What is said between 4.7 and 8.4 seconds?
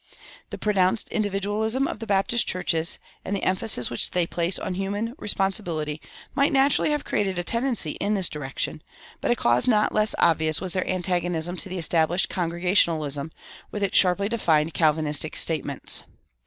human responsibility, might naturally have created a tendency in this